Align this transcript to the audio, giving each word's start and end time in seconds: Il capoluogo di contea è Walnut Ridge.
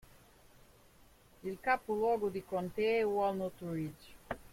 Il 1.43 1.59
capoluogo 1.61 2.29
di 2.29 2.43
contea 2.43 3.01
è 3.01 3.05
Walnut 3.05 3.59
Ridge. 3.61 4.13